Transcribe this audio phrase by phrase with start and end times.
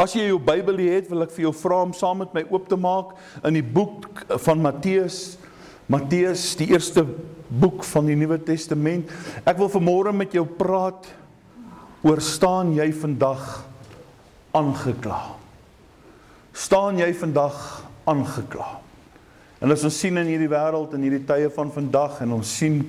[0.00, 2.70] As jy jou Bybel het, wil ek vir jou vra om saam met my oop
[2.70, 3.12] te maak
[3.44, 4.06] in die boek
[4.46, 5.36] van Matteus.
[5.92, 7.04] Matteus, die eerste
[7.50, 9.12] boek van die Nuwe Testament.
[9.44, 11.10] Ek wil vanmôre met jou praat
[12.06, 13.44] oor staan jy vandag
[14.56, 15.20] aangekla?
[16.56, 17.60] Staan jy vandag
[18.08, 18.72] aangekla?
[19.60, 22.80] En as ons sien in hierdie wêreld en hierdie tye van vandag en ons sien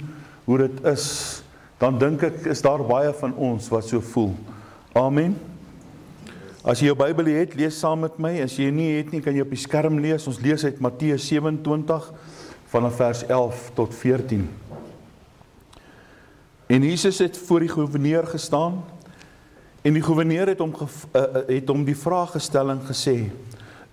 [0.48, 1.12] hoe dit is,
[1.81, 4.38] dan dink ek is daar baie van ons wat so voel.
[4.96, 5.50] Amen.
[6.62, 8.36] As jy jou Bybel het, lees saam met my.
[8.44, 10.28] As jy nie het nie, kan jy op die skerm lees.
[10.30, 12.12] Ons lees uit Matteus 27
[12.70, 14.44] vanaf vers 11 tot 14.
[16.72, 18.78] En Jesus het voor die goewerneur gestaan
[19.81, 23.16] en die goewerneur het hom uh, het hom die vraag gestel en gesê: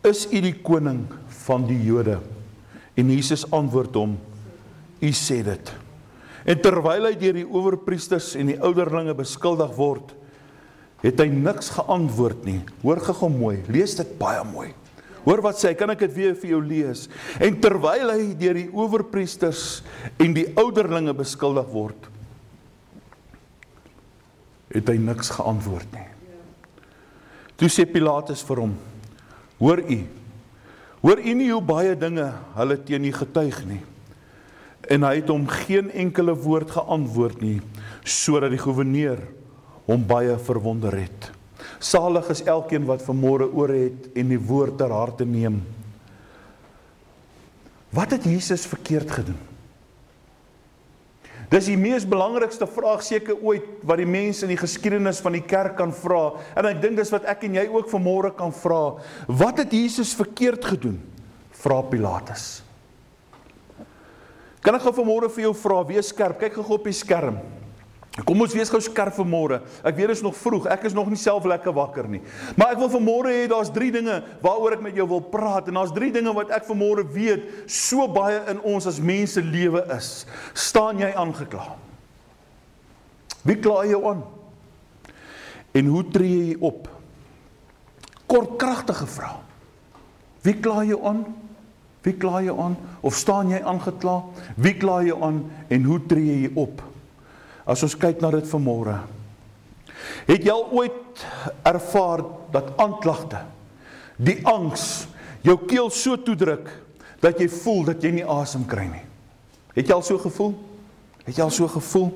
[0.05, 1.07] "Is u die koning
[1.47, 2.21] van die Jode?"
[2.95, 4.19] En Jesus antwoord hom:
[5.01, 5.73] "U sê dit."
[6.45, 10.13] En terwyl hy deur die owerpriesters en die ouderlinge beskuldig word,
[11.03, 12.61] het hy niks geantwoord nie.
[12.83, 14.73] Hoor gou mooi, lees dit baie mooi.
[15.29, 17.07] Hoor wat sê hy, kan ek dit weer vir jou lees?
[17.43, 19.83] En terwyl hy deur die owerpriesters
[20.17, 22.09] en die ouderlinge beskuldig word,
[24.73, 26.07] het hy niks geantwoord nie.
[27.59, 28.75] Toe sê Pilatus vir hom:
[29.59, 30.01] "Hoor u?
[31.03, 33.81] Hoor u nie hoe baie dinge hulle teen u getuig nie?"
[34.89, 37.59] En hy het hom geen enkele woord geantwoord nie,
[38.05, 39.21] sodat die goewerneur
[39.89, 41.31] hom baie verwonder het.
[41.81, 45.63] Salig is elkeen wat vanmôre oor het en die woord ter harte neem.
[47.95, 49.39] Wat het Jesus verkeerd gedoen?
[51.49, 55.45] Dis die mees belangrikste vraag seker ooit wat die mense in die geskiedenis van die
[55.49, 58.99] kerk kan vra en ek dink dis wat ek en jy ook vanmôre kan vra.
[59.25, 60.99] Wat het Jesus verkeerd gedoen?
[61.57, 62.59] Vra Pilatus.
[64.61, 67.41] Kan ek gou vanmôre vir jou vra, wees skerp, kyk gou op die skerm.
[68.27, 69.59] Kom ons wees gou skerp vir môre.
[69.87, 70.67] Ek weet dit is nog vroeg.
[70.73, 72.21] Ek is nog nie self lekker wakker nie.
[72.59, 75.71] Maar ek wil vir môre hê daar's 3 dinge waaroor ek met jou wil praat
[75.71, 79.43] en daar's 3 dinge wat ek vir môre weet so baie in ons as mense
[79.45, 80.27] lewe is.
[80.51, 81.69] Staan jy aangekla?
[83.47, 84.25] Wie kla jou aan?
[85.79, 86.89] En hoe tree jy op?
[88.29, 89.45] Kort kragtige vraag.
[90.43, 91.23] Wie kla jou aan?
[92.03, 92.77] Wie kla jou aan?
[93.07, 94.21] Of staan jy aangekla?
[94.59, 96.83] Wie kla jou aan en hoe tree jy op?
[97.69, 98.97] As ons kyk na dit vanmôre.
[100.29, 101.25] Het jy al ooit
[101.69, 102.23] ervaar
[102.55, 103.43] dat aanklagte,
[104.17, 105.07] die angs
[105.45, 106.71] jou keel so toedruk
[107.23, 109.05] dat jy voel dat jy nie asem kry nie?
[109.77, 110.55] Het jy al so gevoel?
[111.27, 112.09] Het jy al so gevoel?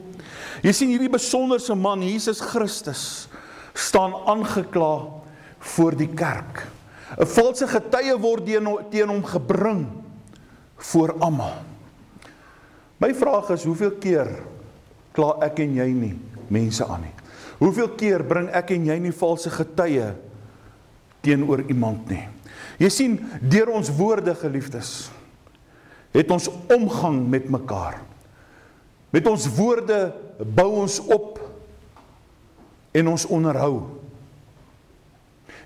[0.64, 3.28] Jy sien hierdie besonderse man, Jesus Christus,
[3.76, 4.94] staan aangekla
[5.74, 6.64] voor die kerk.
[7.12, 8.46] 'n Valse getuie word
[8.90, 9.86] teen hom gebring
[10.76, 11.60] voor almal.
[12.98, 14.42] My vraag is, hoeveel keer
[15.16, 16.14] kla ek en jy nie
[16.52, 17.14] mense aan nie.
[17.62, 20.12] Hoeveel keer bring ek en jy nie valse getuie
[21.22, 22.24] teenoor iemand nie?
[22.82, 25.10] Jy sien, deur ons woorde geliefdes
[26.12, 28.02] het ons omgang met mekaar.
[29.12, 30.12] Met ons woorde
[30.44, 31.40] bou ons op
[32.92, 34.01] en ons onderhou.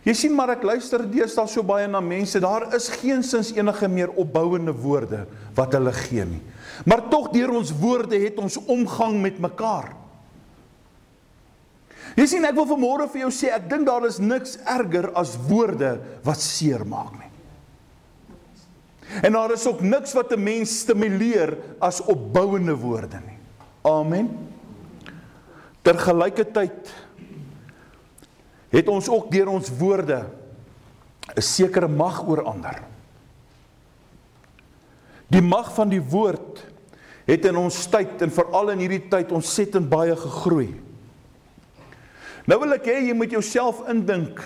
[0.06, 4.12] Jy sien maar ek luister deesdae so baie na mense, daar is geensins enige meer
[4.14, 5.24] opbouende woorde
[5.56, 6.42] wat hulle gee nie.
[6.86, 9.90] Maar tog deur ons woorde het ons omgang met mekaar.
[12.16, 15.34] Jy sien ek wil vanmôre vir jou sê ek dink daar is niks erger as
[15.48, 17.32] woorde wat seermaak nie.
[19.26, 23.38] En daar is ook niks wat 'n mens stimuleer as opbouende woorde nie.
[23.82, 24.30] Amen.
[25.82, 26.94] Tergelykertyd
[28.76, 30.26] het ons ook deur ons woorde
[31.36, 32.82] 'n sekere mag oor ander.
[35.28, 36.64] Die mag van die woord
[37.26, 40.74] het in ons tyd en veral in hierdie tyd ontsettend baie gegroei.
[42.46, 44.38] Nou wil ek hê jy moet jouself indink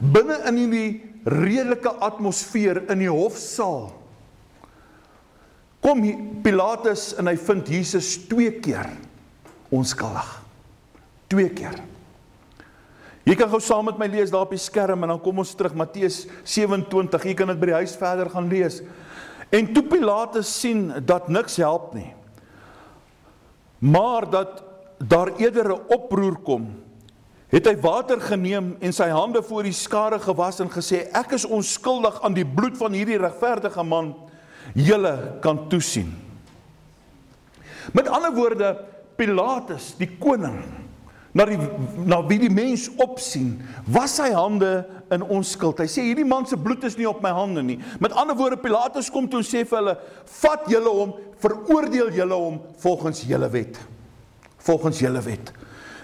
[0.00, 0.90] binne in hierdie
[1.24, 3.88] redelike atmosfeer in die hofsaal.
[5.80, 6.04] Kom
[6.44, 8.90] Pilatus en hy vind Jesus twee keer
[9.72, 10.28] onskuldig.
[11.32, 11.80] Twee keer.
[13.28, 15.52] Jy kan gou saam met my lees daar op die skerm en dan kom ons
[15.54, 17.26] terug Matteus 27.
[17.28, 18.80] Jy kan dit by die huis verder gaan lees.
[19.52, 22.14] En toe Pilatus sien dat niks help nie.
[23.80, 24.62] Maar dat
[24.98, 26.68] daar eerder 'n oproer kom,
[27.48, 31.44] het hy water geneem en sy hande voor die skare gewas en gesê ek is
[31.44, 34.14] onskuldig aan die bloed van hierdie regverdige man.
[34.74, 36.14] Julle kan toesien.
[37.92, 38.76] Met ander woorde,
[39.16, 40.62] Pilatus, die koning,
[41.32, 41.58] na die
[42.10, 43.54] na wie die mens opsien,
[43.86, 44.84] was sy hande
[45.14, 45.82] in onskuld.
[45.82, 47.78] Hy sê hierdie man se bloed is nie op my hande nie.
[48.02, 49.96] Met ander woorde Pilatus kom toe sê vir hulle,
[50.40, 53.78] vat julle hom, veroordeel julle hom volgens julle wet.
[54.66, 55.52] Volgens julle wet.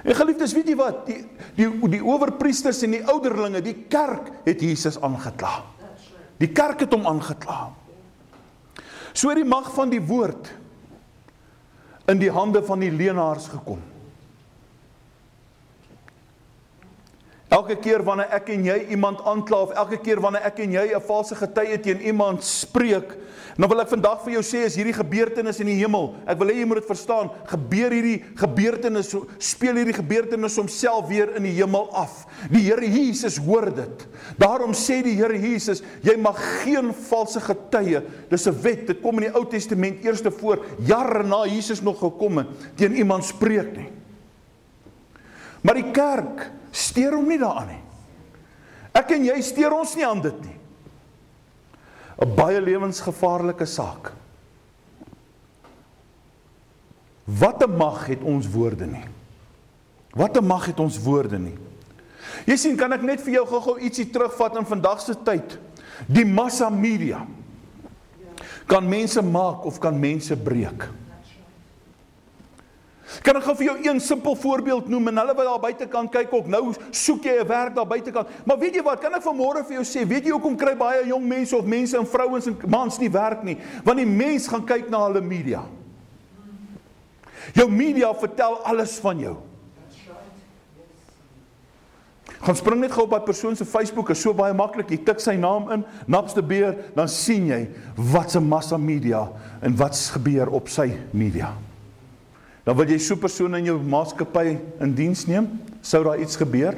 [0.07, 1.03] En geliefdes, weet jy wat?
[1.09, 1.25] Die
[1.59, 5.57] die die owerpriesters en die ouderlinge, die kerk het Jesus aangekla.
[6.39, 7.73] Die kerk het hom aangekla.
[9.17, 10.53] So die mag van die woord
[12.07, 13.81] in die hande van die leenaars gekom.
[17.67, 20.85] Elke keer wanneer ek en jy iemand aankla of elke keer wanneer ek en jy
[20.95, 23.17] 'n valse getuie teen iemand spreek,
[23.59, 26.47] dan wil ek vandag vir jou sê as hierdie gebeurtenis in die hemel, ek wil
[26.47, 31.57] hê jy moet dit verstaan, gebeur hierdie gebeurtenis speel hierdie gebeurtenis homself weer in die
[31.59, 32.27] hemel af.
[32.53, 34.07] Die Here Jesus hoor dit.
[34.39, 39.19] Daarom sê die Here Jesus, jy mag geen valse getuie, dis 'n wet, dit kom
[39.19, 42.47] in die Ou Testament eerste voor jare na Jesus nog gekom het,
[42.77, 43.91] teen iemand spreek nie.
[45.63, 47.83] Maar die kerk steur hom nie daaraan nie.
[48.97, 50.57] Ek en jy steur ons nie aan dit nie.
[52.17, 54.13] 'n Baie lewensgevaarlike saak.
[57.25, 59.05] Wat 'n mag het ons woorde nie.
[60.15, 61.57] Wat 'n mag het ons woorde nie.
[62.47, 65.59] Jy sien, kan ek net vir jou gou-gou ietsie terugvat in vandag se tyd?
[66.07, 67.27] Die massa media
[68.67, 70.89] kan mense maak of kan mense breek.
[73.23, 76.09] Kan ek gou vir jou een simpel voorbeeld noem en hulle wat daar buite kan
[76.09, 78.27] kyk ook nou soek jy 'n werk daar buite kan.
[78.45, 81.07] Maar weet jy wat, kan ek vanmôre vir jou sê, weet jy hoekom kry baie
[81.07, 83.59] jong mense of mense en vrouens en mans nie werk nie?
[83.85, 85.63] Want die mens gaan kyk na hulle media.
[87.55, 89.37] Jou media vertel alles van jou.
[92.41, 94.91] Gaan spring net gou op daai persoon se Facebook, is so baie maklik.
[94.91, 97.63] Jy tik sy naam in, Napste Beer, dan sien jy
[98.13, 99.25] wat se massa media
[99.63, 101.55] en wat's gebeur op sy media.
[102.67, 105.61] Dan wil jy so 'n persoon in jou maatskappy in diens neem?
[105.81, 106.75] Sou daar iets gebeur?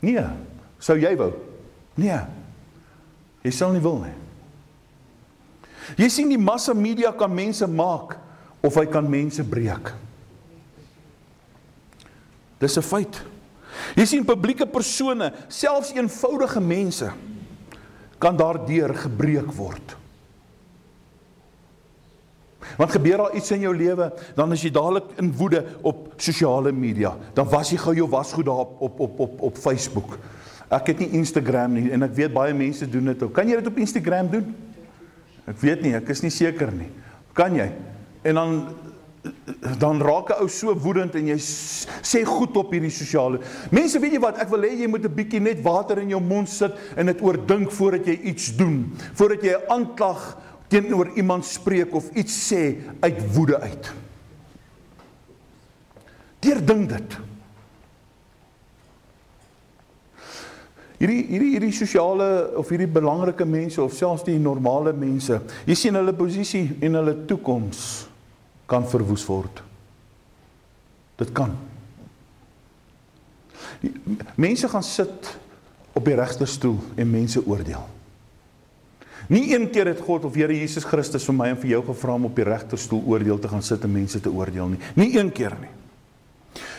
[0.00, 0.26] Nee.
[0.78, 1.32] Sou jy wou?
[1.94, 2.18] Nee.
[3.44, 4.16] Jy sal nie wil nie.
[5.96, 8.18] Jy sien die massa media kan mense maak
[8.62, 9.94] of hy kan mense breek.
[12.58, 13.22] Dis 'n feit.
[13.96, 17.12] Jy sien publieke persone, selfs eenvoudige mense
[18.18, 19.96] kan daardeur gebreek word.
[22.80, 26.72] Want gebeur daar iets in jou lewe, dan is jy dadelik in woede op sosiale
[26.72, 27.12] media.
[27.36, 30.16] Dan was jy gou jou wasgoed daar op op op op op Facebook.
[30.72, 33.34] Ek het nie Instagram nie en ek weet baie mense doen dit ook.
[33.36, 34.54] Kan jy dit op Instagram doen?
[35.50, 36.88] Ek weet nie, ek is nie seker nie.
[37.36, 37.68] Kan jy?
[38.24, 38.56] En dan
[39.78, 43.40] dan raak 'n ou so woedend en jy sê goed op hierdie sosiale.
[43.70, 44.38] Mense, weet jy wat?
[44.38, 47.20] Ek wil hê jy moet 'n bietjie net water in jou mond sit en dit
[47.20, 48.92] oordink voordat jy iets doen.
[49.12, 50.36] Voordat jy 'n aanklag
[50.70, 52.62] teenoor iemand spreek of iets sê
[53.02, 53.90] uit woede uit.
[56.40, 57.16] Deurdink dit.
[61.00, 62.28] Hierdie hierdie hierdie sosiale
[62.60, 67.16] of hierdie belangrike mense of selfs die normale mense, jy sien hulle posisie en hulle
[67.28, 67.84] toekoms
[68.70, 69.62] kan verwoes word.
[71.20, 71.56] Dit kan.
[73.80, 73.92] Die,
[74.36, 75.32] mense gaan sit
[75.96, 77.82] op die regterstoel en mense oordeel.
[79.30, 82.16] Nie een keer het God of Here Jesus Christus vir my en vir jou gevra
[82.18, 84.80] om op die regterstoel oordeel te gaan sit en mense te oordeel nie.
[84.98, 85.70] Nie een keer nie.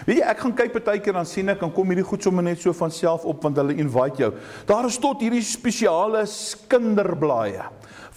[0.03, 2.59] Weet jy, ek gaan kyk partykeer dan sien ek kan kom hierdie goed sommer net
[2.59, 4.31] so van self op want hulle invite jou.
[4.67, 6.25] Daar is tot hierdie spesiale
[6.71, 7.69] kinderblaaie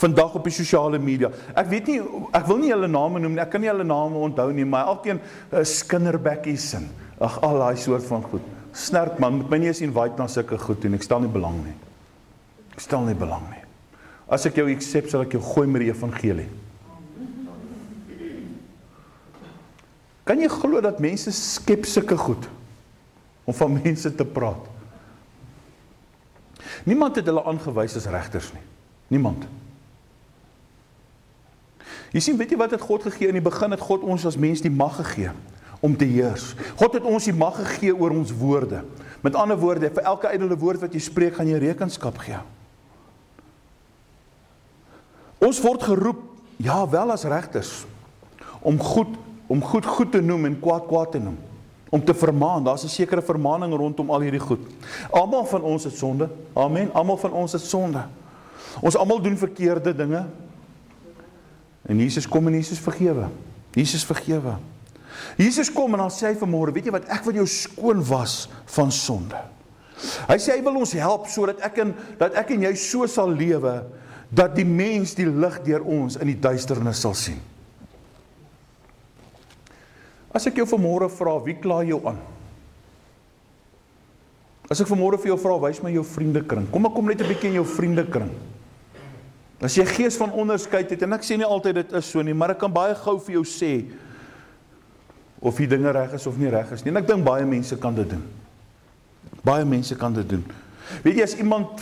[0.03, 1.31] vandag op die sosiale media.
[1.55, 2.00] Ek weet nie
[2.35, 3.43] ek wil nie hulle name noem nie.
[3.45, 5.23] Ek kan nie hulle name onthou nie, maar elkeen
[5.61, 6.88] is kinderbekkies en
[7.23, 8.55] ag al daai soort van goed.
[8.75, 10.99] Snerp man, moet my nie eens invite na sulke goed doen.
[10.99, 11.76] Ek stel nie belang nie.
[12.75, 13.63] Ek stel nie belang nie.
[14.31, 16.49] As ek jou accept, sal ek jou gooi met die evangelie.
[20.25, 22.47] Kan jy glo dat mense skep sulke goed
[23.45, 24.71] om van mense te praat?
[26.88, 28.64] Niemand het hulle aangewys as regters nie.
[29.12, 29.45] Niemand.
[32.14, 34.38] Jy sien, weet jy wat het God gegee in die begin het God ons as
[34.40, 35.33] mens die mag gegee
[35.85, 36.54] om te heers.
[36.81, 38.81] God het ons die mag gegee oor ons woorde.
[39.25, 42.40] Met ander woorde, vir elke ydelle woord wat jy spreek, gaan jy rekenskap gee.
[45.44, 46.22] Ons word geroep
[46.62, 47.84] ja wel as regters
[48.64, 49.12] om goed
[49.52, 51.36] om goed goed te noem en kwaad kwaad te noem.
[51.92, 54.60] Om te vermaan, daar's 'n sekere vermaaning rondom al hierdie goed.
[55.10, 56.28] Almal van ons het sonde.
[56.52, 56.90] Amen.
[56.92, 58.06] Almal van ons het sonde.
[58.80, 60.26] Ons almal doen verkeerde dinge.
[61.82, 63.28] En Jesus kom en Jesus vergewe.
[63.70, 64.56] Jesus vergewe.
[65.36, 68.48] Jesus kom en dan sê hy vanmôre, weet jy wat, ek wil jou skoon was
[68.64, 69.38] van sonde.
[70.28, 73.30] Hy sê hy wil ons help sodat ek en dat ek en jy so sal
[73.30, 73.84] lewe
[74.31, 77.40] dat die mens die lig deur ons in die duisternis sal sien.
[80.35, 82.19] As ek jou vanmôre vra, wie kla jou aan?
[84.71, 86.66] As ek vanmôre vir jou vra, wys my jou vriendekring.
[86.73, 88.33] Kom ek kom net 'n bietjie in jou vriendekring.
[89.61, 92.35] As jy gees van onderskeid het en ek sê nie altyd dit is so nie,
[92.35, 93.85] maar ek kan baie gou vir jou sê
[95.40, 96.90] of die dinge reg is of nie reg is nie.
[96.90, 98.23] En ek dink baie mense kan dit doen.
[99.45, 100.45] Baie mense kan dit doen.
[101.04, 101.81] Weet jy as iemand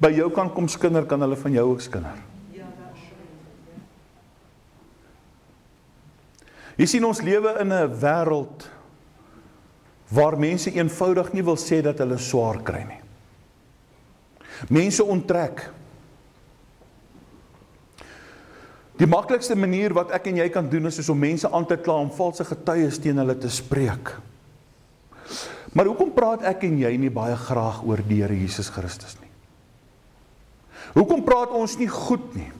[0.00, 2.22] by jou kan kom skinder, kan hulle van jou ook skinder.
[6.74, 8.66] Jy sien ons lewe in 'n wêreld
[10.10, 13.00] waar mense eenvoudig nie wil sê dat hulle swaar kry nie.
[14.68, 15.70] Mense onttrek.
[18.96, 21.76] Die maklikste manier wat ek en jy kan doen is, is om mense aan te
[21.76, 24.14] kla om valse getuies teen hulle te spreek.
[25.74, 29.23] Maar hoekom praat ek en jy nie baie graag oor die Here Jesus Christus nie?
[30.94, 32.50] Hoekom praat ons nie goed nie?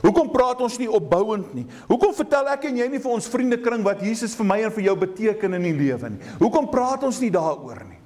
[0.00, 1.66] Hoekom praat ons nie opbouend nie?
[1.90, 4.86] Hoekom vertel ek en jy nie vir ons vriendekring wat Jesus vir my en vir
[4.88, 6.32] jou beteken in die lewe nie?
[6.40, 8.00] Hoekom praat ons nie daaroor nie?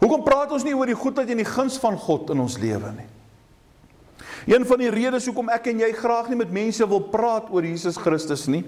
[0.00, 2.92] Hoekom praat ons nie oor die goedheid en die guns van God in ons lewe
[2.96, 3.08] nie?
[4.48, 7.66] Een van die redes hoekom ek en jy graag nie met mense wil praat oor
[7.66, 8.62] Jesus Christus nie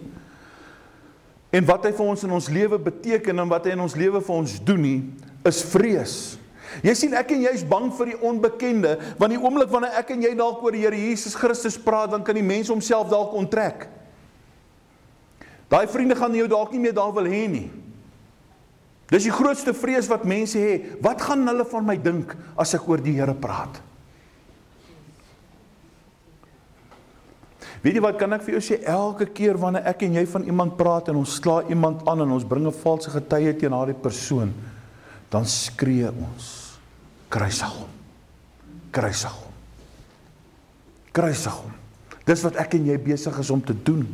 [1.50, 4.20] en wat hy vir ons in ons lewe beteken en wat hy in ons lewe
[4.22, 4.98] vir ons doen nie,
[5.48, 6.14] is vrees.
[6.86, 10.12] Jy sien ek en jy is bang vir die onbekende, want die oomblik wanneer ek
[10.14, 13.34] en jy dalk oor die Here Jesus Christus praat, dan kan die mens homself dalk
[13.36, 13.88] onttrek.
[15.70, 17.68] Daai vriende gaan jou dalk nie meer daar wil hê nie.
[19.10, 20.96] Dis die grootste vrees wat mense het.
[21.02, 23.82] Wat gaan hulle van my dink as ek oor die Here praat?
[27.80, 30.44] Weet jy wat kan ek vir jou sê elke keer wanneer ek en jy van
[30.46, 33.96] iemand praat en ons sla iemand aan en ons bring 'n valse getuie teen daardie
[33.96, 34.52] persoon,
[35.30, 36.59] dan skree ons
[37.30, 37.90] kruisig hom.
[38.94, 39.54] Kruisig hom.
[41.16, 41.76] Kruisig hom.
[42.26, 44.04] Dis wat ek en jy besig is om te doen.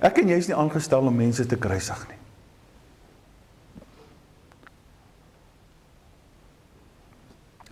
[0.00, 2.20] Ek en jy is nie aangestel om mense te kruisig nie.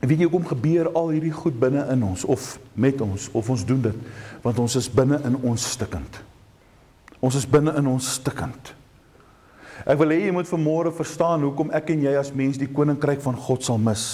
[0.09, 3.65] Weet jy hoekom gebeur al hierdie goed binne in ons of met ons of ons
[3.67, 3.97] doen dit
[4.45, 6.21] want ons is binne in ons stikkend.
[7.21, 8.73] Ons is binne in ons stikkend.
[9.87, 13.23] Ek wil hê jy moet vanmôre verstaan hoekom ek en jy as mens die koninkryk
[13.23, 14.05] van God sal mis.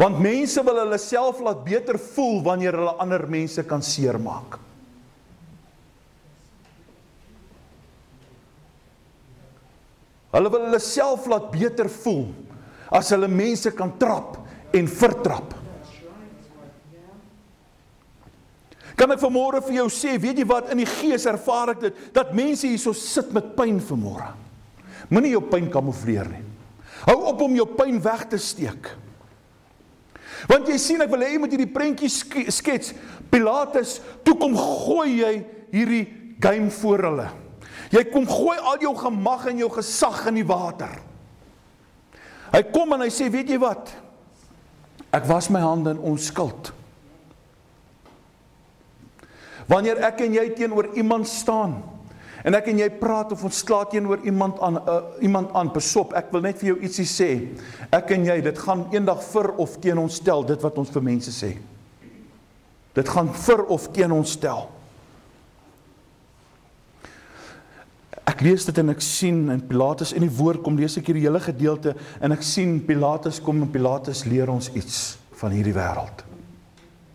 [0.00, 4.58] Want mense wil hulle self laat beter voel wanneer hulle ander mense kan seermaak.
[10.34, 12.26] Hulle wil hulle self laat beter voel
[12.94, 14.40] as hulle mense kan trap
[14.74, 15.54] en vertrap.
[18.94, 22.02] Kan ek vanmôre vir jou sê, weet jy wat in die gees ervaar ek dit
[22.14, 24.28] dat mense hierso sit met pyn vanmôre.
[25.10, 26.44] Moenie jou pyn kamoufleer nie.
[27.04, 28.92] Hou op om jou pyn weg te steek.
[30.48, 32.10] Want jy sien ek wil hê jy moet hierdie prentjie
[32.52, 32.92] skets.
[33.32, 35.32] Pilatus, toe kom gooi jy
[35.74, 36.04] hierdie
[36.42, 37.26] game voor hulle.
[37.94, 40.94] Jy kom gooi al jou gemag en jou gesag in die water.
[42.54, 43.90] Hy kom en hy sê, weet jy wat?
[45.14, 46.70] Ek was my hande in onskuld.
[49.70, 51.78] Wanneer ek en jy teenoor iemand staan
[52.44, 56.12] en ek en jy praat of ons slaat teenoor iemand aan uh, iemand aan, besop,
[56.12, 57.28] ek wil net vir jou ietsie sê.
[57.88, 61.06] Ek en jy, dit gaan eendag vir of teen ons stel dit wat ons vir
[61.06, 61.54] mense sê.
[62.94, 64.68] Dit gaan vir of teen ons stel.
[68.28, 71.26] Ek lees dit en ek sien in Pilatus in die woord kom lees ek hierdie
[71.26, 71.92] hele gedeelte
[72.24, 76.24] en ek sien Pilatus kom en Pilatus leer ons iets van hierdie wêreld.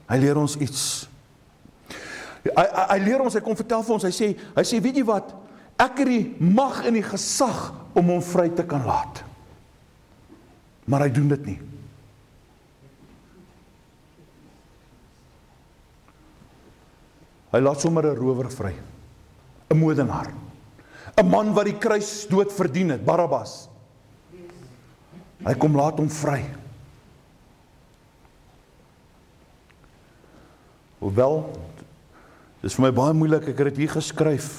[0.10, 0.84] Hy leer ons iets
[2.44, 5.02] Hy, hy hy leer ons, hy kom vertel vir ons, hy sê, hy sê weet
[5.02, 5.34] jy wat?
[5.80, 9.24] Ek het die mag en die gesag om hom vry te kan laat.
[10.90, 11.60] Maar hy doen dit nie.
[17.50, 18.74] Hy laat sommer 'n rower vry.
[19.70, 20.34] 'n Moordenaar.
[21.18, 23.70] 'n Man wat die kruis dood verdien het, Barabbas.
[25.46, 26.44] Hy kom laat hom vry.
[31.00, 31.50] Hoewel
[32.64, 33.48] Dis vir my baie moeilik.
[33.52, 34.50] Ek het dit hier geskryf.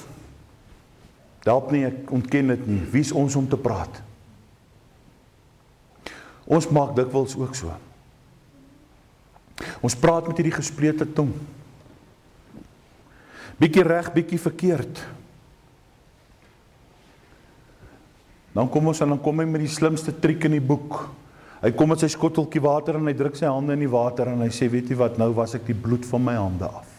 [1.45, 2.81] Help nie, ek ontken dit nie.
[2.93, 4.01] Wie's ons om te praat?
[6.51, 7.73] Ons maak dikwels ook so.
[9.81, 11.31] Ons praat met hierdie gespreekte tong.
[13.61, 15.01] Bietjie reg, bietjie verkeerd.
[18.51, 21.05] Dan kom ons en dan kom hy met die slimste triek in die boek.
[21.61, 24.41] Hy kom met sy skotteltjie water en hy druk sy hande in die water en
[24.41, 25.17] hy sê, "Weet jy wat?
[25.17, 26.90] Nou was ek die bloed van my hande af."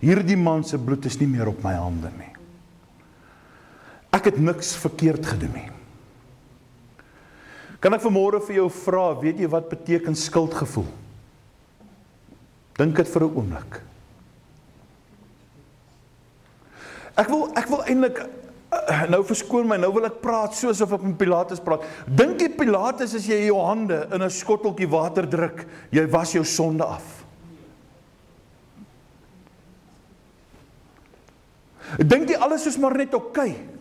[0.00, 2.30] Hierdie man se bloed is nie meer op my hande nie.
[4.14, 5.68] Ek het niks verkeerd gedoen nie.
[7.82, 10.86] Kan ek vanmôre vir jou vra, weet jy wat beteken skuldgevoel?
[12.78, 13.82] Dink dit vir 'n oomblik.
[17.18, 18.18] Ek wil ek wil eintlik
[18.70, 21.82] eh, nou verskoon my, nou wil ek praat soos of ek met Pilatus praat.
[22.06, 26.44] Dink jy Pilatus as jy jou hande in 'n skotteltjie water druk, jy was jou
[26.44, 27.17] sonde af?
[31.98, 33.50] Dink jy alles is maar net oukei?
[33.50, 33.78] Okay?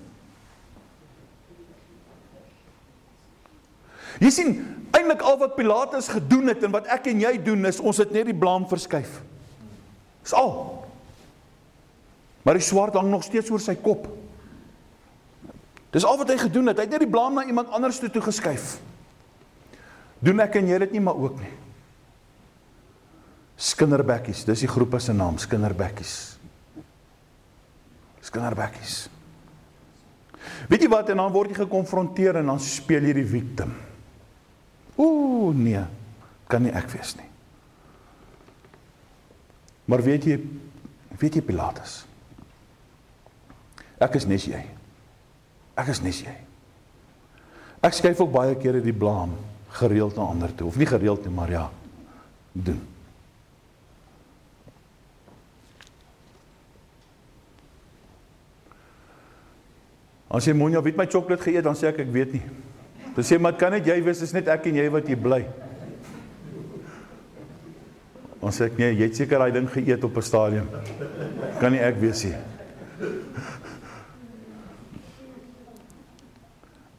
[4.24, 4.54] Jy sien,
[4.96, 8.14] eintlik al wat Pilatus gedoen het en wat ek en jy doen is ons het
[8.16, 9.20] net die blame verskuif.
[10.26, 10.52] Dis al.
[12.48, 14.08] Maar die swaard hang nog steeds oor sy kop.
[15.94, 16.80] Dis al wat hy gedoen het.
[16.80, 18.78] Hy het net die blame na iemand anders toe geskuif.
[20.24, 21.54] Doen ek en jy dit nie maar ook nie.
[23.58, 26.37] Skinderbekkies, dis die groep se naam, Skinderbekkies.
[28.28, 29.08] Skinderbekkies.
[30.68, 33.74] Weet jy wat en dan word jy gekonfronteer en dan speel jy die victim.
[34.98, 35.84] Ooh nee,
[36.50, 37.28] kan nie ek wees nie.
[39.88, 40.38] Maar weet jy
[41.18, 42.02] weet jy Pilatus?
[44.04, 44.60] Ek is nes jy.
[45.78, 46.34] Ek is nes jy.
[47.86, 49.38] Ek skuif ook baie kere die blame
[49.78, 51.66] gereeld na ander toe of nie gereeld nie, maar ja,
[52.54, 52.80] doen.
[60.30, 62.44] As jy Monja weet my sjokolade geëet, dan sê ek ek weet nie.
[63.16, 65.46] Dan sê maar kan net jy wees, is net ek en jy wat hier bly.
[68.44, 70.68] Ons sê ek nee, jy het seker daai ding geëet op 'n stadium.
[71.60, 72.36] Kan nie ek wees nie.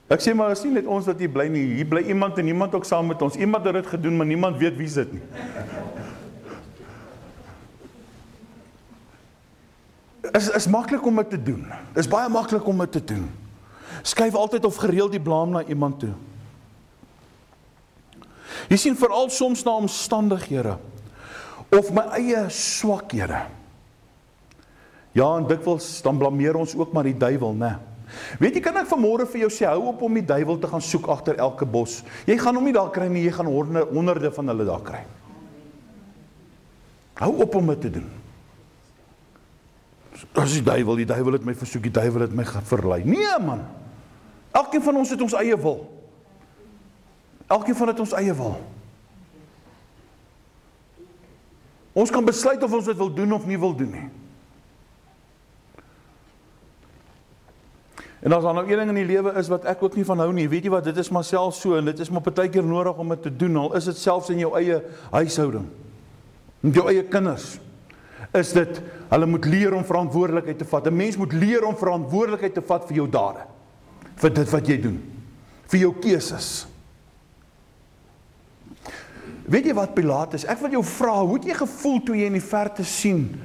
[0.08, 2.46] Ek sê maar as nie net ons wat hier bly nie, hier bly iemand en
[2.48, 3.36] niemand ook saam met ons.
[3.36, 5.22] Iemand het dit gedoen, maar niemand weet wie dit nie.
[10.38, 11.66] Is is maklik om dit te doen.
[11.96, 13.28] Dis baie maklik om dit te doen.
[14.06, 16.14] Skuif altyd of gereeld die blame na iemand toe.
[18.68, 20.76] Jy sien veral soms na omstandighede
[21.74, 23.42] of my eie swakhede.
[25.16, 27.74] Ja, en dikwels dan blameer ons ook maar die duiwel, né?
[28.40, 30.84] Weet jy kan ek vanmôre vir jou sê hou op om die duiwel te gaan
[30.84, 32.00] soek agter elke bos.
[32.28, 35.02] Jy gaan hom nie daar kry nie, jy gaan honderde, honderde van hulle daar kry.
[37.20, 38.08] Hou op om dit te doen.
[40.38, 43.02] As die duiwel, die duiwel het my versoek, die duiwel het my verlei.
[43.04, 43.64] Nee man.
[44.54, 45.80] Elkeen van ons het ons eie wil.
[47.48, 48.54] Elkeen van dit ons eie wil.
[51.98, 54.06] Ons kan besluit of ons dit wil doen of nie wil doen nie.
[58.18, 60.18] En as daar nou een ding in die lewe is wat ek ook nie van
[60.22, 62.50] hou nie, weet jy wat, dit is maar self so en dit is maar baie
[62.50, 63.56] keer nodig om dit te doen.
[63.56, 64.80] Al is dit selfs in jou eie
[65.14, 65.66] huishouding.
[66.60, 67.56] Met jou eie kinders
[68.32, 70.86] is dit hulle moet leer om verantwoordelikheid te vat.
[70.86, 73.44] 'n Mens moet leer om verantwoordelikheid te vat vir jou dade.
[74.16, 74.98] Vir dit wat jy doen.
[75.68, 76.66] Vir jou keuses.
[79.48, 80.44] Weet jy wat Pilatus?
[80.44, 83.40] Ek wil jou vra, hoe het jy gevoel toe jy in die verte sien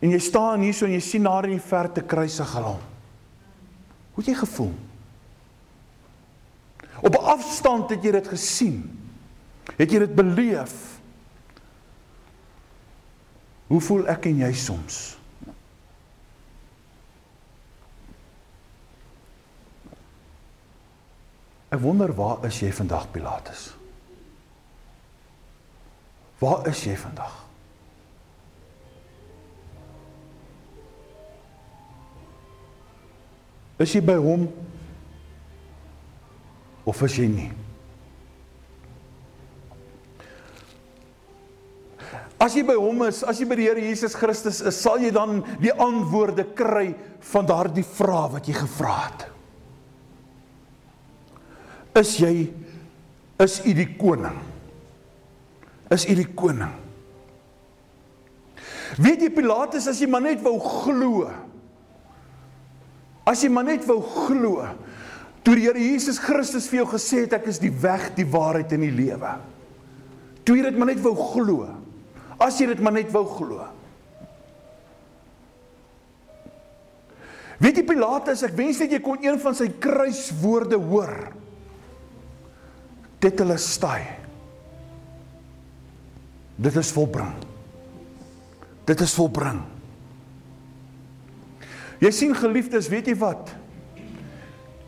[0.00, 2.78] en jy staan hier so en jy sien daar in die verte kruisig hom?
[4.14, 4.72] Hoe het jy gevoel?
[7.02, 8.98] Op 'n afstand het jy dit gesien.
[9.76, 10.97] Het jy dit beleef?
[13.68, 14.98] Hoe voel ek en jy soms?
[21.68, 23.66] Ek wonder waar is jy vandag Pilatus?
[26.40, 27.34] Waar is jy vandag?
[33.78, 34.48] Is jy by hom
[36.88, 37.50] of is jy nie?
[42.38, 45.10] As jy by hom is, as jy by die Here Jesus Christus is, sal jy
[45.14, 46.92] dan die antwoorde kry
[47.32, 49.24] van daardie vrae wat jy gevra het.
[51.98, 52.34] Is jy
[53.42, 54.38] is u die koning?
[55.90, 56.76] Is u die koning?
[59.02, 61.26] Weet jy Pilatus as jy maar net wou glo.
[63.28, 64.62] As jy maar net wou glo.
[65.42, 68.72] Toe die Here Jesus Christus vir jou gesê het ek is die weg, die waarheid
[68.78, 69.34] en die lewe.
[70.46, 71.66] Toe jy dit maar net wou glo.
[72.38, 73.66] As jy dit maar net wou glo.
[77.58, 81.14] Weet jy Pilatus, ek wens net jy kon een van sy kruiswoorde hoor.
[83.18, 84.06] Dit hulle staai.
[86.58, 87.34] Dit is volbring.
[88.86, 89.58] Dit is volbring.
[91.98, 93.50] Jy sien geliefdes, weet jy wat?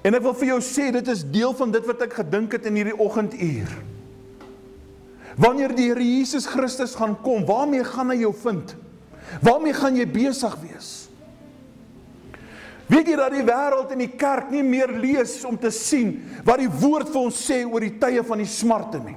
[0.06, 2.68] En ek wil vir jou sê dit is deel van dit wat ek gedink het
[2.70, 3.72] in hierdie oggenduur.
[5.40, 8.74] Wanneer die Here Jesus Christus gaan kom, waarmee gaan hy jou vind?
[9.40, 10.90] Waarmee gaan jy besig wees?
[12.90, 16.58] Weet jy dat die wêreld en die kerk nie meer lees om te sien wat
[16.58, 19.14] die woord vir ons sê oor die tye van die smarte nie?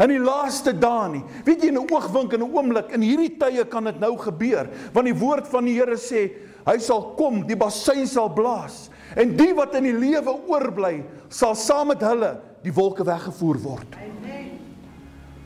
[0.00, 1.20] In die laaste dae nie.
[1.44, 4.70] Weet jy in 'n oogwink en 'n oomblik in hierdie tye kan dit nou gebeur,
[4.94, 6.32] want die woord van die Here sê
[6.66, 11.54] hy sal kom, die basuin sal blaas en die wat in die lewe oorbly sal
[11.54, 13.94] saam met hulle die wolke weggevoer word.
[13.94, 14.21] Amen.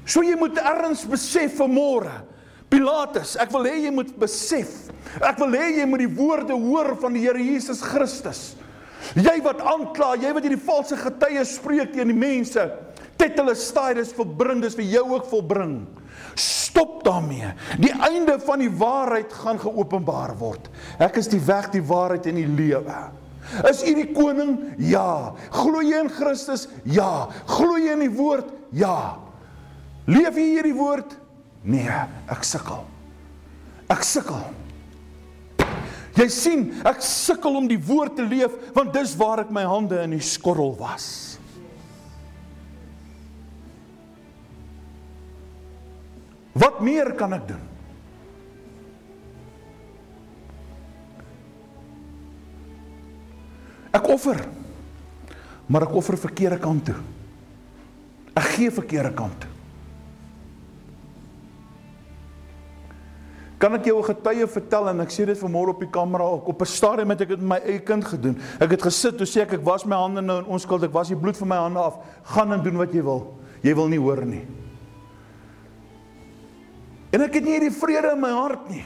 [0.07, 2.23] So jy moet erns besef vanmôre.
[2.71, 4.89] Pilatus, ek wil hê jy moet besef.
[5.23, 8.55] Ek wil hê jy moet die woorde hoor van die Here Jesus Christus.
[9.15, 12.65] Jy wat aankla, jy wat hierdie valse getuies spreek teen die mense,
[13.17, 15.77] Tetelestai dis verbring, dis vir jou ook volbring.
[16.37, 17.55] Stop daarmee.
[17.81, 20.69] Die einde van die waarheid gaan geopenbaar word.
[21.01, 22.99] Ek is die weg, die waarheid en die lewe.
[23.71, 24.57] Is u die koning?
[24.83, 25.33] Ja.
[25.55, 26.67] Glo jy in Christus?
[26.85, 27.29] Ja.
[27.49, 28.51] Glo jy in die woord?
[28.77, 29.23] Ja.
[30.07, 31.17] Leef jy hierdie woord?
[31.67, 31.91] Nee,
[32.31, 32.85] ek sukkel.
[33.91, 34.45] Ek sukkel.
[36.17, 39.99] Jy sien, ek sukkel om die woord te leef want dis waar ek my hande
[40.07, 41.37] in die skorrel was.
[46.57, 47.65] Wat meer kan ek doen?
[53.97, 54.41] Ek offer.
[55.69, 56.97] Maar ek offer verkeerde kant toe.
[58.37, 59.56] Ek gee verkeerde kant toe.
[63.59, 66.49] Kan ek jou 'n getuie vertel en ek sê dit vanmôre op die kamera ook.
[66.49, 68.39] Op 'n stadium het ek dit met my eie kind gedoen.
[68.61, 70.83] Ek het gesit, toe sê ek ek was my hande nou in onskuld.
[70.83, 71.97] Ek was die bloed van my hande af.
[72.23, 73.39] Gaan en doen wat jy wil.
[73.63, 74.47] Jy wil nie hoor nie.
[77.11, 78.85] En ek het nie hierdie vrede in my hart nie.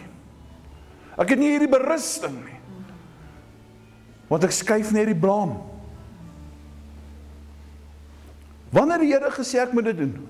[1.19, 2.61] Ek het nie hierdie berusting nie.
[4.29, 5.57] Want ek skuif net die blame.
[8.71, 10.29] Wanneer die Here gesê ek moet dit doen?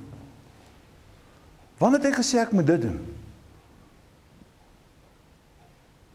[1.78, 3.19] Wanneer het hy gesê ek moet dit doen?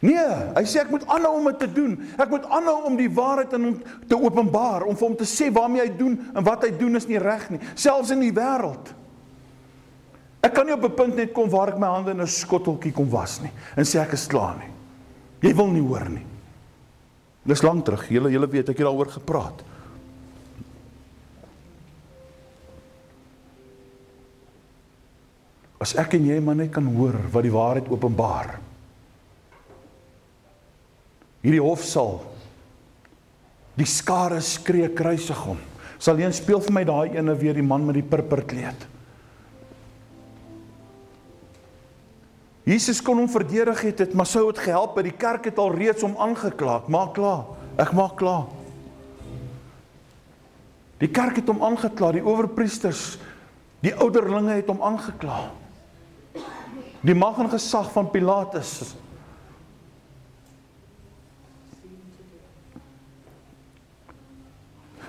[0.05, 1.95] Nee, hy sê ek moet aanhou om dit te doen.
[2.21, 3.77] Ek moet aanhou om die waarheid aan hom
[4.09, 7.07] te openbaar, om vir hom te sê waarmee hy doen en wat hy doen is
[7.09, 8.91] nie reg nie, selfs in die wêreld.
[10.45, 12.93] Ek kan nie op 'n punt net kom waar ek my hande in 'n skotteltjie
[12.93, 14.69] kom was nie en sê ek is klaar nie.
[15.41, 16.25] Jy wil nie hoor nie.
[17.45, 18.07] Dis lank terug.
[18.09, 19.63] Julle julle weet ek het daaroor gepraat.
[25.79, 28.59] As ek en jy maar net kan hoor wat die waarheid openbaar.
[31.45, 32.17] Hierdie hofsaal.
[33.77, 35.59] Die skare skree kruisig hom.
[36.01, 38.87] Sal een speel vir my daai ene weer die man met die purperkleed.
[42.65, 45.75] Jesus kon hom verdedig het, het maar sou dit gehelp het die kerk het al
[45.77, 46.79] reeds hom aangekla.
[46.89, 47.45] Maak klaar.
[47.77, 48.47] Ek maak klaar.
[50.97, 53.19] Die kerk het hom aangekla, die owerpriesters,
[53.85, 55.43] die ouderlinge het hom aangekla.
[57.05, 58.95] Die mag en gesag van Pilatus.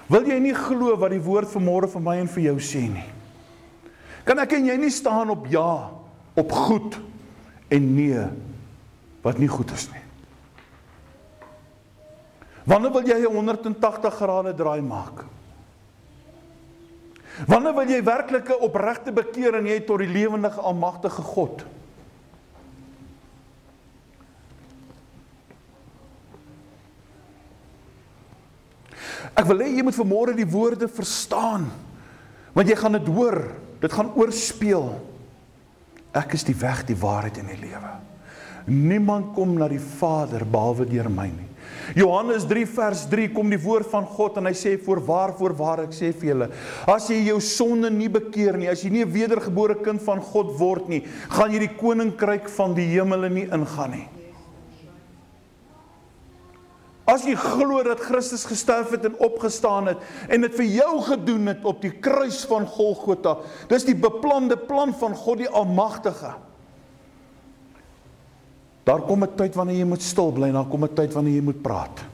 [0.08, 3.06] Wil jy nie glo wat die woord vanmôre vir my en vir jou sê nie?
[4.26, 5.90] Kan ek en jy nie staan op ja,
[6.38, 6.98] op goed
[7.70, 8.26] en nee
[9.26, 10.02] wat nie goed is nie?
[12.66, 15.24] Wanneer wil jy 'n 180 grade draai maak?
[17.46, 21.66] Wanneer wil jy werklike opregte bekering hê tot die lewendige almagtige God?
[29.36, 31.68] Ek wil hê jy moet vanmôre die woorde verstaan.
[32.56, 33.42] Want jy gaan dit hoor.
[33.82, 34.94] Dit gaan oorspeel.
[36.16, 37.92] Ek is die weg, die waarheid en die lewe.
[38.66, 41.50] Niemand kom na die Vader behalwe deur my nie.
[41.94, 45.94] Johannes 3 vers 3 kom die woord van God en hy sê voorwaar voorwaar ek
[45.94, 46.48] sê vir julle
[46.90, 50.58] as jy jou sonde nie bekeer nie as jy nie 'n wedergebore kind van God
[50.58, 54.06] word nie gaan jy die koninkryk van die hemele nie ingaan nie
[57.06, 61.52] As jy glo dat Christus gesterf het en opgestaan het en dit vir jou gedoen
[61.52, 63.36] het op die kruis van Golgotha,
[63.70, 66.34] dis die beplande plan van God die Almagtige.
[68.86, 71.42] Daar kom 'n tyd wanneer jy moet stil bly, daar kom 'n tyd wanneer jy
[71.42, 72.04] moet praat.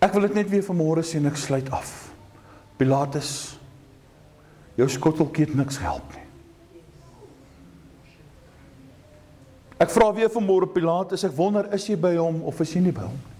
[0.00, 2.12] Ek wil dit net weer vanmôre sê en ek sluit af.
[2.76, 3.58] Pilatus
[4.76, 6.25] jou skotteltjie het niks gehelp nie.
[9.78, 12.94] Ek vra weer vanmôre Pilatus, ek wonder is jy by hom of is jy nie
[12.96, 13.36] by hom nie?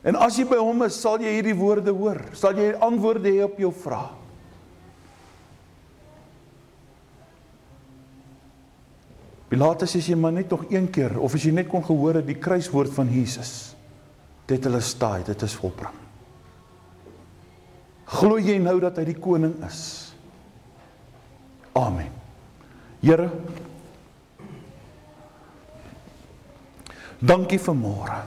[0.00, 2.22] En as jy by hom is, sal jy hierdie woorde hoor.
[2.36, 4.16] Sal jy antwoorde hê op jou vrae.
[9.50, 12.28] Pilatus is jy maar net nog een keer of as jy net kon gehoor het
[12.28, 13.74] die kruiswoord van Jesus.
[14.48, 15.96] Dit hulle staai, dit is volbring.
[18.14, 19.82] Glo jy nou dat hy die koning is?
[21.78, 22.19] Amen.
[23.02, 23.30] Here
[27.20, 28.22] Dankie vir môre.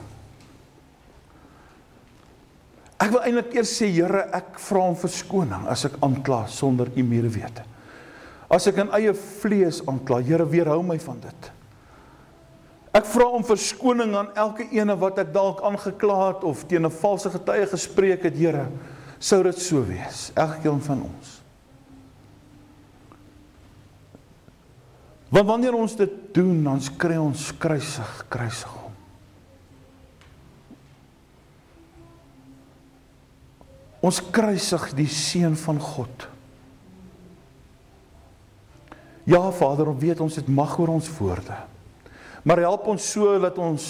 [3.02, 7.02] Ek wil eintlik eers sê Here, ek vra om verskoning as ek aankla sonder u
[7.02, 7.66] medewete.
[8.46, 11.50] As ek in eie vlees aankla, Here, weerhou my van dit.
[12.94, 16.94] Ek vra om verskoning aan elke ene wat ek dalk aangekla het of teen 'n
[17.02, 18.68] valse getuie gespreek het, Here.
[19.18, 21.43] sou dit so wees, elkeen van ons.
[25.34, 28.92] Want wanneer ons dit doen, dan kry ons kruisig, kruisig hom.
[34.04, 36.28] Ons kruisig die seun van God.
[39.26, 41.58] Ja Vader, ons weet ons het mag oor ons woorde.
[42.44, 43.84] Maar help ons so dat ons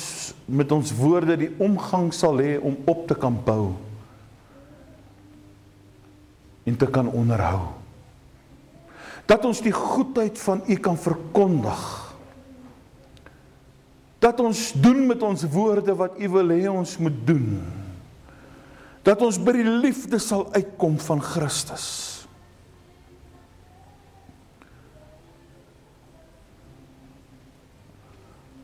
[0.46, 3.74] met ons woorde die omgang sal hê om op te kan bou
[6.64, 7.83] en te kan onderhou.
[9.26, 11.84] Dat ons die goedheid van U kan verkondig.
[14.18, 17.48] Dat ons doen met ons woorde wat U wil hê ons moet doen.
[19.04, 21.88] Dat ons by die liefde sal uitkom van Christus.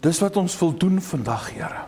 [0.00, 1.82] Dis wat ons wil doen vandag, Here.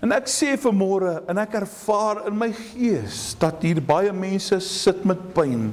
[0.00, 5.04] En ek sê vanmôre en ek ervaar in my gees dat hier baie mense sit
[5.04, 5.68] met pyn.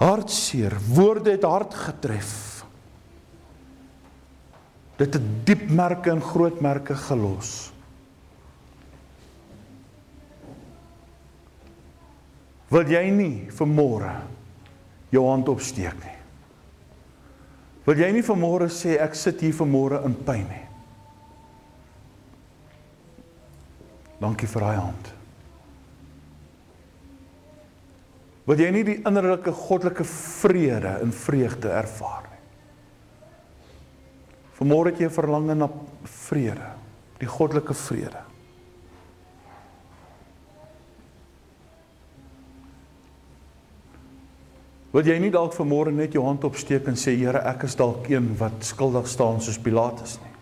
[0.00, 2.64] Hartseer, woorde het hart getref.
[4.96, 7.68] Dit het diep merke en groot merke gelos.
[12.70, 14.14] Wil jy nie vanmôre
[15.12, 16.16] jou hand opsteek nie?
[17.88, 20.66] Wil jy nie vanmôre sê ek sit hier vanmôre in pyn nie?
[24.20, 25.16] Dankie vir daai hand.
[28.50, 32.40] Wil jy nie die innerlike goddelike vrede en vreugde ervaar nie?
[34.58, 35.68] Vanmôre het jy verlang na
[36.26, 36.72] vrede,
[37.20, 38.24] die goddelike vrede.
[44.90, 48.10] Wil jy nie dalk vanmôre net jou hand opsteek en sê Here, ek is dalk
[48.10, 50.34] een wat skuldig staan soos Pilatus nie.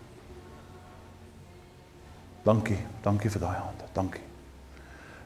[2.49, 3.85] Dankie, dankie vir daai hand.
[3.93, 4.28] Dankie.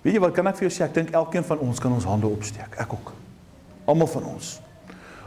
[0.04, 0.84] Weet jy wat kan ek vir jou sê?
[0.86, 2.76] Ek dink elkeen van ons kan ons hande opsteek.
[2.80, 3.14] Ek ook.
[3.88, 4.58] Almal van ons.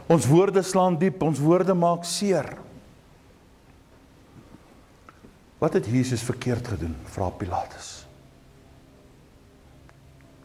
[0.07, 2.53] Ons woorde slaan diep, ons woorde maak seer.
[5.57, 6.93] Wat het Jesus verkeerd gedoen?
[7.09, 7.89] Vra Pilatus.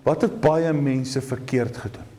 [0.03, 2.12] Wat het baie mense verkeerd gedoen?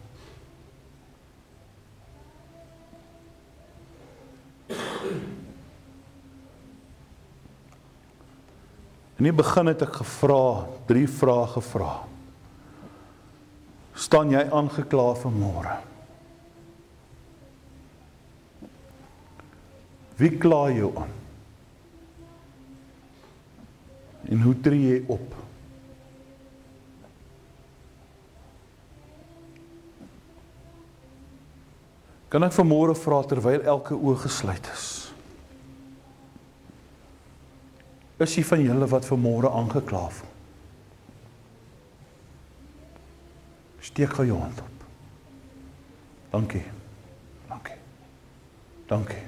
[9.24, 11.92] In die begin het ek gevra, drie vrae gevra.
[13.96, 15.76] Staan jy aangekla vir môre?
[20.20, 21.16] Wie kla jou aan?
[24.28, 25.40] En hoe tree jy op?
[32.28, 35.03] Kan ek vir môre vra terwyl elke oog gesluit is?
[38.24, 40.32] Is die van julle wat vanmôre aangekla voel.
[43.84, 44.86] Steek gou jou hand op.
[46.32, 46.64] Dankie.
[47.50, 47.80] Dankie.
[48.90, 49.24] Dankie.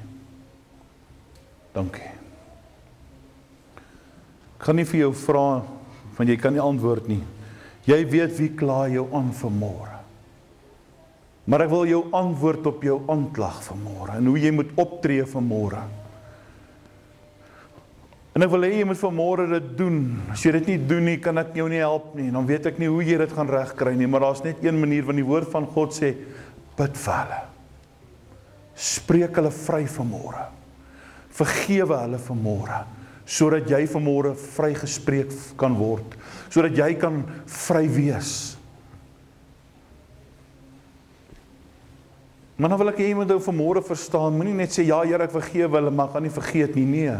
[1.75, 2.11] Dankie.
[4.63, 5.47] Kan nie vir jou vra
[6.15, 7.21] want jy kan nie antwoord nie.
[7.85, 9.99] Jy weet wie kla jou aan vanmôre.
[11.45, 15.83] Maar ek wil jou antwoord op jou aanklag vanmôre en hoe jy moet optree vanmôre.
[18.35, 19.99] En ek wil hê jy moet vanmôre dit doen.
[20.33, 22.27] As jy dit nie doen nie, kan ek jou nie help nie.
[22.35, 25.07] Dan weet ek nie hoe jy dit gaan regkry nie, maar daar's net een manier
[25.07, 26.11] want die woord van God sê
[26.75, 27.37] bid vir hulle.
[28.75, 30.49] Spreek hulle vry vanmôre.
[31.35, 32.83] Vergewe hulle vanmôre
[33.25, 36.11] sodat jy vanmôre vrygespreek kan word,
[36.53, 38.33] sodat jy kan vry wees.
[42.55, 45.25] Maar nou wil ek hê jy moet nou vanmôre verstaan, moenie net sê ja Here
[45.25, 46.85] ek vergewe hulle, maar gaan nie vergeet nie.
[46.85, 47.17] Nee.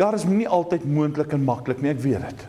[0.00, 2.46] Ja, dit is nie altyd moontlik en maklik nie, ek weet dit.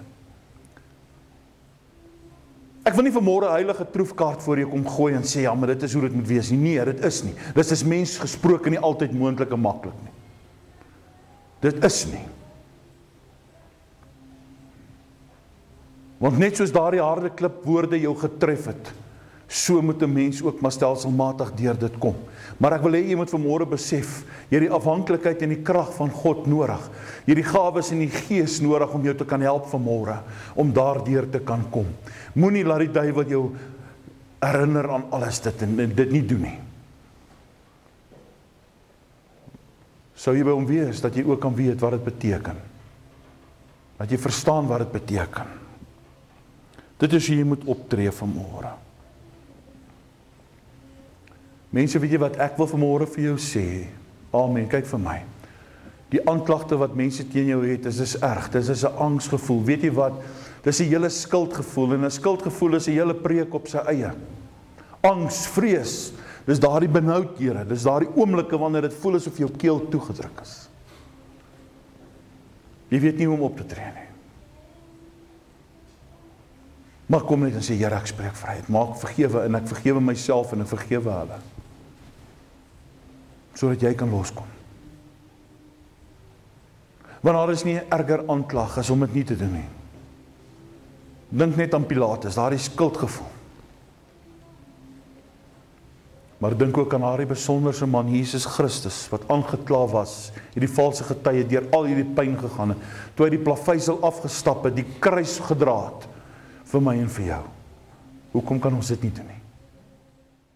[2.87, 5.83] Ek wil nie vanmôre heilige troefkaart voor jou kom gooi en sê ja, maar dit
[5.85, 6.61] is hoe dit moet wees nie.
[6.63, 7.33] Nee, dit is nie.
[7.57, 10.13] Dit is mens gesproke nie altyd moontlik en maklik nie.
[11.67, 12.23] Dit is nie.
[16.21, 18.91] Want net soos daardie harde klip woorde jou getref het,
[19.51, 22.15] so moet 'n mens ook maar stelselmatig deur dit kom.
[22.57, 25.93] Maar ek wil hê jy moet vanmôre besef, jy het die afhanklikheid en die krag
[25.93, 26.89] van God nodig.
[27.25, 30.21] Jy het die gawes en die gees nodig om jou te kan help vanmôre
[30.55, 31.85] om daardeur te kan kom.
[32.33, 33.51] Moenie laat die duiwel jou
[34.39, 36.59] herinner aan alles dit en dit nie doen nie.
[40.15, 42.57] Sou jy by hom wees dat jy ook kan weet wat dit beteken.
[43.97, 45.47] Dat jy verstaan wat dit beteken.
[46.97, 48.90] Dit is hoe jy moet optree vanmôre.
[51.71, 53.87] Mense, weet jy wat ek wil vanmôre vir jou sê?
[54.35, 54.67] Amen.
[54.71, 55.17] Kyk vir my.
[56.11, 58.49] Die aanklagte wat mense teen jou het, is is erg.
[58.51, 59.63] Dis is 'n angsgevoel.
[59.63, 60.19] Weet jy wat?
[60.63, 64.11] Dis 'n hele skuldgevoel en 'n skuldgevoel is 'n hele preek op sy eie.
[65.01, 66.13] Angs, vrees,
[66.45, 70.69] dis daardie benoudhede, dis daardie oomblikke wanneer dit voel asof jou keel toegedruk is.
[72.89, 74.09] Jy weet nie hoe om op te tree nie.
[77.05, 78.67] Maar kom net en sê Here, ek spreek vryheid.
[78.67, 81.39] Maak vergewe en ek vergewe myself en ek vergewe hulle.
[83.53, 84.47] Sodat jy kan loskom.
[87.21, 89.67] Want daar is nie erger aanklag as om dit nie te doen nie.
[91.31, 93.29] Dink net aan Pilatus, daardie skuldgevoel.
[96.41, 101.45] Maar dink ook aan daardie besonderse man Jesus Christus wat aangekla was, hierdie valse getuie
[101.45, 105.77] deur al hierdie pyn gegaan het, toe hy die plaveisel afgestap het, die kruis gedra
[105.91, 106.07] het
[106.71, 107.43] vir my en vir jou.
[108.33, 109.41] Hoekom kan ons dit nie doen nie?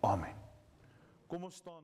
[0.09, 0.33] Amen.
[1.29, 1.74] Kom ons staan